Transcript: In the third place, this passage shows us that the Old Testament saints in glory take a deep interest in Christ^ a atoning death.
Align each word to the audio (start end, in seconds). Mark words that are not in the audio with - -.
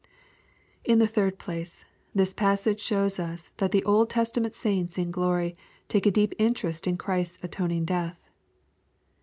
In 0.83 0.97
the 0.97 1.05
third 1.05 1.37
place, 1.37 1.85
this 2.15 2.33
passage 2.33 2.79
shows 2.81 3.19
us 3.19 3.51
that 3.57 3.71
the 3.71 3.83
Old 3.83 4.09
Testament 4.09 4.55
saints 4.55 4.97
in 4.97 5.11
glory 5.11 5.55
take 5.89 6.07
a 6.07 6.09
deep 6.11 6.33
interest 6.39 6.87
in 6.87 6.97
Christ^ 6.97 7.39
a 7.43 7.45
atoning 7.45 7.85
death. 7.85 8.19